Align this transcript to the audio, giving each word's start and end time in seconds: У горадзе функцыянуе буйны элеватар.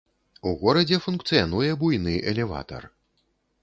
У 0.51 0.53
горадзе 0.63 0.99
функцыянуе 1.05 1.71
буйны 1.85 2.19
элеватар. 2.33 2.93